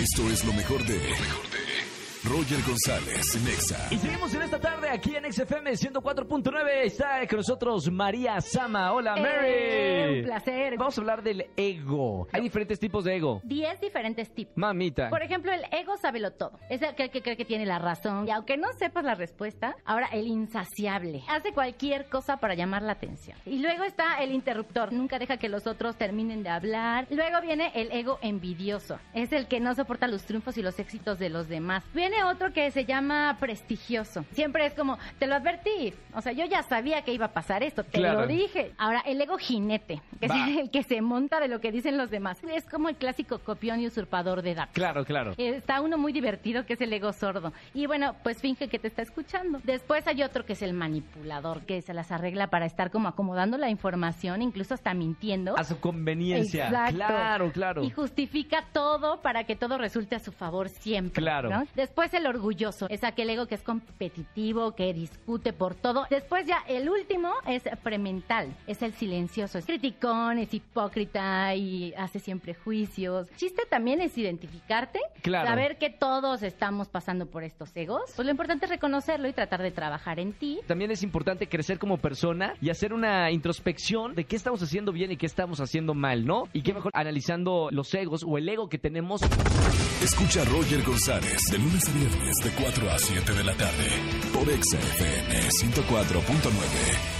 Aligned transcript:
Esto 0.00 0.30
es 0.30 0.44
lo 0.44 0.52
mejor 0.52 0.84
de. 0.86 1.47
Roger 2.28 2.58
González, 2.62 3.42
Nexa. 3.42 3.88
Y 3.90 3.96
seguimos 3.96 4.34
en 4.34 4.42
esta 4.42 4.60
tarde 4.60 4.90
aquí 4.90 5.16
en 5.16 5.32
XFM 5.32 5.70
104.9. 5.72 6.68
Está 6.82 7.26
con 7.26 7.38
nosotros 7.38 7.90
María 7.90 8.38
Sama. 8.42 8.92
Hola, 8.92 9.12
Mary. 9.12 9.46
Eh, 9.46 10.14
un 10.18 10.24
placer. 10.24 10.76
Vamos 10.76 10.98
a 10.98 11.00
hablar 11.00 11.22
del 11.22 11.46
ego. 11.56 12.28
Hay 12.30 12.42
diferentes 12.42 12.78
tipos 12.78 13.04
de 13.04 13.16
ego. 13.16 13.40
10 13.44 13.80
diferentes 13.80 14.34
tipos. 14.34 14.52
Mamita. 14.58 15.08
Por 15.08 15.22
ejemplo, 15.22 15.52
el 15.52 15.62
ego 15.72 15.96
sábelo 15.96 16.32
todo. 16.32 16.52
Es 16.68 16.82
el 16.82 16.94
que, 16.94 17.08
que 17.08 17.22
cree 17.22 17.36
que 17.38 17.46
tiene 17.46 17.64
la 17.64 17.78
razón. 17.78 18.28
Y 18.28 18.30
aunque 18.30 18.58
no 18.58 18.68
sepas 18.78 19.04
la 19.04 19.14
respuesta, 19.14 19.74
ahora 19.86 20.08
el 20.12 20.26
insaciable. 20.26 21.22
Hace 21.28 21.54
cualquier 21.54 22.10
cosa 22.10 22.36
para 22.36 22.54
llamar 22.54 22.82
la 22.82 22.92
atención. 22.92 23.38
Y 23.46 23.60
luego 23.60 23.84
está 23.84 24.22
el 24.22 24.32
interruptor. 24.32 24.92
Nunca 24.92 25.18
deja 25.18 25.38
que 25.38 25.48
los 25.48 25.66
otros 25.66 25.96
terminen 25.96 26.42
de 26.42 26.50
hablar. 26.50 27.06
Luego 27.08 27.40
viene 27.40 27.72
el 27.74 27.90
ego 27.90 28.18
envidioso. 28.20 28.98
Es 29.14 29.32
el 29.32 29.48
que 29.48 29.60
no 29.60 29.74
soporta 29.74 30.06
los 30.08 30.24
triunfos 30.24 30.58
y 30.58 30.62
los 30.62 30.78
éxitos 30.78 31.18
de 31.18 31.30
los 31.30 31.48
demás. 31.48 31.84
Viene 31.94 32.17
otro 32.26 32.52
que 32.52 32.70
se 32.70 32.84
llama 32.84 33.36
prestigioso. 33.40 34.24
Siempre 34.32 34.66
es 34.66 34.74
como, 34.74 34.98
te 35.18 35.26
lo 35.26 35.34
advertí. 35.34 35.94
O 36.14 36.20
sea, 36.20 36.32
yo 36.32 36.44
ya 36.46 36.62
sabía 36.62 37.02
que 37.02 37.12
iba 37.12 37.26
a 37.26 37.32
pasar 37.32 37.62
esto. 37.62 37.84
Te 37.84 37.98
Claro. 37.98 38.22
lo 38.22 38.26
dije. 38.26 38.72
Ahora, 38.78 39.00
el 39.06 39.20
ego 39.20 39.38
jinete. 39.38 40.00
Que 40.20 40.26
es 40.26 40.32
el 40.60 40.70
que 40.70 40.82
se 40.82 41.00
monta 41.00 41.40
de 41.40 41.48
lo 41.48 41.60
que 41.60 41.72
dicen 41.72 41.96
los 41.96 42.10
demás. 42.10 42.38
Es 42.44 42.64
como 42.64 42.88
el 42.88 42.96
clásico 42.96 43.38
copión 43.40 43.80
y 43.80 43.86
usurpador 43.86 44.42
de 44.42 44.54
datos. 44.54 44.74
Claro, 44.74 45.04
claro. 45.04 45.34
Está 45.36 45.80
uno 45.80 45.98
muy 45.98 46.12
divertido 46.12 46.64
que 46.66 46.74
es 46.74 46.80
el 46.80 46.92
ego 46.92 47.12
sordo. 47.12 47.52
Y 47.74 47.86
bueno, 47.86 48.14
pues 48.22 48.40
finge 48.40 48.68
que 48.68 48.78
te 48.78 48.88
está 48.88 49.02
escuchando. 49.02 49.60
Después 49.64 50.06
hay 50.06 50.22
otro 50.22 50.44
que 50.44 50.52
es 50.54 50.62
el 50.62 50.72
manipulador, 50.72 51.62
que 51.66 51.82
se 51.82 51.94
las 51.94 52.10
arregla 52.12 52.48
para 52.48 52.66
estar 52.66 52.90
como 52.90 53.08
acomodando 53.08 53.58
la 53.58 53.68
información, 53.70 54.42
incluso 54.42 54.74
hasta 54.74 54.94
mintiendo. 54.94 55.58
A 55.58 55.64
su 55.64 55.78
conveniencia. 55.80 56.66
Exacto. 56.66 56.94
Claro, 56.96 57.52
claro. 57.52 57.82
Y 57.84 57.90
justifica 57.90 58.64
todo 58.72 59.20
para 59.22 59.44
que 59.44 59.56
todo 59.56 59.78
resulte 59.78 60.16
a 60.16 60.18
su 60.18 60.32
favor 60.32 60.68
siempre. 60.68 61.22
Claro. 61.22 61.48
¿no? 61.50 61.64
Después 61.74 62.07
el 62.14 62.26
orgulloso, 62.26 62.86
es 62.88 63.04
aquel 63.04 63.30
ego 63.30 63.46
que 63.46 63.54
es 63.54 63.62
competitivo, 63.62 64.72
que 64.74 64.92
discute 64.94 65.52
por 65.52 65.74
todo. 65.74 66.06
Después 66.10 66.46
ya 66.46 66.58
el 66.68 66.88
último 66.88 67.32
es 67.46 67.62
premental, 67.82 68.54
es 68.66 68.82
el 68.82 68.92
silencioso, 68.94 69.58
es 69.58 69.66
criticón, 69.66 70.38
es 70.38 70.52
hipócrita 70.54 71.54
y 71.54 71.92
hace 71.96 72.18
siempre 72.18 72.54
juicios. 72.54 73.28
Chiste 73.36 73.62
también 73.68 74.00
es 74.00 74.16
identificarte, 74.16 75.00
Claro. 75.22 75.48
saber 75.48 75.78
que 75.78 75.90
todos 75.90 76.42
estamos 76.42 76.88
pasando 76.88 77.26
por 77.26 77.44
estos 77.44 77.70
egos. 77.76 78.02
Pues 78.16 78.24
lo 78.26 78.30
importante 78.30 78.66
es 78.66 78.70
reconocerlo 78.70 79.28
y 79.28 79.32
tratar 79.32 79.62
de 79.62 79.70
trabajar 79.70 80.20
en 80.20 80.32
ti. 80.32 80.60
También 80.66 80.90
es 80.90 81.02
importante 81.02 81.48
crecer 81.48 81.78
como 81.78 81.98
persona 81.98 82.54
y 82.60 82.70
hacer 82.70 82.92
una 82.92 83.30
introspección 83.30 84.14
de 84.14 84.24
qué 84.24 84.36
estamos 84.36 84.62
haciendo 84.62 84.92
bien 84.92 85.12
y 85.12 85.16
qué 85.16 85.26
estamos 85.26 85.60
haciendo 85.60 85.94
mal, 85.94 86.24
¿no? 86.26 86.44
Y 86.52 86.62
qué 86.62 86.72
mejor 86.74 86.92
analizando 86.94 87.68
los 87.70 87.92
egos 87.94 88.24
o 88.26 88.38
el 88.38 88.48
ego 88.48 88.68
que 88.68 88.78
tenemos. 88.78 89.20
Escucha 90.02 90.42
a 90.42 90.44
Roger 90.44 90.82
González 90.82 91.38
de 91.50 91.58
lunes 91.58 91.87
a 91.88 91.92
viernes 91.92 92.36
de 92.42 92.50
4 92.50 92.90
a 92.90 92.98
7 92.98 93.32
de 93.32 93.44
la 93.44 93.54
tarde 93.54 93.88
por 94.32 94.48
Exa 94.48 94.78
FM 94.78 95.48
104.9. 95.48 97.17